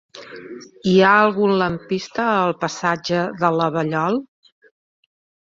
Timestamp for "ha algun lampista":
1.01-2.25